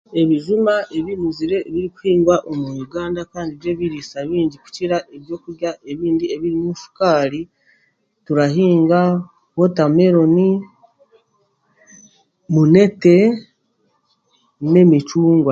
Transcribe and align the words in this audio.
Ebijuma 0.21 0.73
ebinuzire 0.97 1.55
ebirikuhingwa 1.67 2.35
omuri 2.49 2.79
uganda 2.87 3.21
kandi 3.33 3.53
n'ebiriisa 3.55 4.17
bingi 4.29 4.57
kukira 4.63 4.97
ebyokurya 5.15 5.71
ebindi 5.91 6.25
ebirimu 6.35 6.71
shukaari 6.81 7.41
turahinga 8.25 9.01
wotameroni, 9.57 10.49
munete, 12.53 13.17
n'emicungwa 14.71 15.39